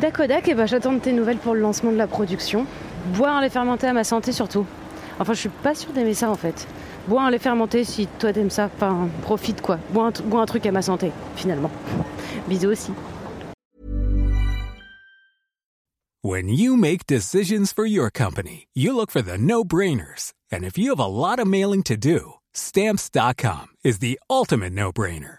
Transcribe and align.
Dakodak, 0.00 0.48
et 0.48 0.54
bah, 0.54 0.64
j'attends 0.64 0.94
de 0.94 0.98
tes 0.98 1.12
nouvelles 1.12 1.36
pour 1.36 1.54
le 1.54 1.60
lancement 1.60 1.92
de 1.92 1.96
la 1.96 2.06
production. 2.06 2.66
Boire 3.14 3.36
un 3.36 3.40
lait 3.42 3.50
fermenté 3.50 3.86
à 3.86 3.92
ma 3.92 4.02
santé 4.02 4.32
surtout. 4.32 4.64
Enfin, 5.18 5.34
je 5.34 5.40
suis 5.40 5.48
pas 5.50 5.74
sûre 5.74 5.92
d'aimer 5.92 6.14
ça 6.14 6.30
en 6.30 6.36
fait. 6.36 6.66
Bois 7.06 7.22
un 7.22 7.30
lait 7.30 7.38
fermenté 7.38 7.84
si 7.84 8.08
toi 8.18 8.32
t'aimes 8.32 8.50
ça. 8.50 8.70
Enfin, 8.74 9.08
profite 9.22 9.60
quoi. 9.60 9.78
Bois 9.90 10.06
un, 10.06 10.12
bois 10.24 10.40
un 10.40 10.46
truc 10.46 10.64
à 10.64 10.72
ma 10.72 10.80
santé, 10.80 11.12
finalement. 11.36 11.70
Bisous 12.48 12.70
aussi. 12.70 12.92
When 16.22 16.48
you 16.48 16.76
make 16.76 17.06
decisions 17.06 17.72
for 17.72 17.86
your 17.86 18.10
company, 18.10 18.68
you 18.74 18.94
look 18.94 19.10
for 19.10 19.22
the 19.22 19.38
no-brainers. 19.38 20.34
And 20.52 20.64
if 20.64 20.76
you 20.76 20.90
have 20.90 21.00
a 21.00 21.06
lot 21.06 21.38
of 21.38 21.46
mailing 21.46 21.82
to 21.84 21.96
do, 21.96 22.34
stamps.com 22.52 23.68
is 23.84 24.00
the 24.00 24.20
ultimate 24.28 24.74
no-brainer. 24.74 25.38